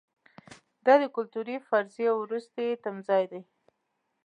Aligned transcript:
دا 0.85 0.93
د 1.01 1.03
کلتوري 1.15 1.57
فرضیې 1.67 2.11
وروستی 2.15 2.67
تمځای 2.83 3.23
دی. 3.31 3.41